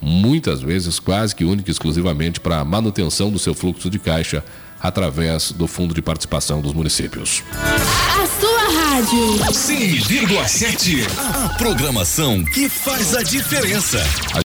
[0.00, 4.44] muitas vezes quase que única e exclusivamente para a manutenção do seu fluxo de caixa
[4.82, 7.42] através do Fundo de Participação dos Municípios.
[7.52, 9.38] A sua rádio.
[9.50, 11.06] 100,7.
[11.16, 13.98] A programação que faz a diferença.